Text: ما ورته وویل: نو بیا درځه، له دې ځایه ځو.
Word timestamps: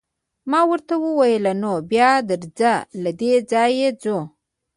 ما 0.51 0.61
ورته 0.71 0.93
وویل: 1.05 1.45
نو 1.63 1.71
بیا 1.91 2.11
درځه، 2.29 2.73
له 3.01 3.11
دې 3.19 3.33
ځایه 3.51 3.89
ځو. 4.01 4.17